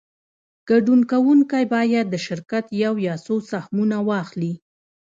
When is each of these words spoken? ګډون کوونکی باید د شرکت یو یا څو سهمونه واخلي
ګډون 0.69 1.01
کوونکی 1.11 1.63
باید 1.75 2.05
د 2.09 2.15
شرکت 2.27 2.65
یو 2.83 2.93
یا 3.07 3.15
څو 3.25 3.35
سهمونه 3.51 3.97
واخلي 4.09 4.53